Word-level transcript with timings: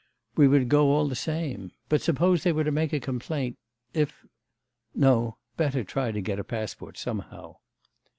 We 0.35 0.47
would 0.47 0.67
go 0.67 0.89
all 0.89 1.07
the 1.07 1.15
same. 1.15 1.73
But 1.87 2.01
suppose 2.01 2.41
they 2.41 2.51
were 2.51 2.63
to 2.63 2.71
make 2.71 2.91
a 2.91 2.99
complaint... 2.99 3.59
if... 3.93 4.25
No, 4.95 5.37
better 5.57 5.83
try 5.83 6.11
to 6.11 6.21
get 6.23 6.39
a 6.39 6.43
passport 6.43 6.97
somehow. 6.97 7.57